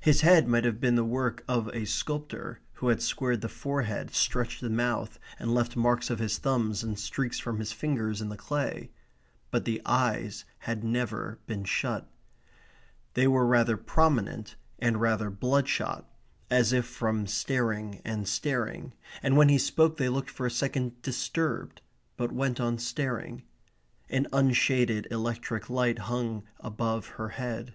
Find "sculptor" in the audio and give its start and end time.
1.84-2.58